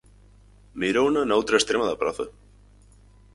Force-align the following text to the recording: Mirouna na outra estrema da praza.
Mirouna 0.81 1.21
na 1.25 1.37
outra 1.39 1.59
estrema 1.61 1.85
da 1.87 1.99
praza. 2.01 2.25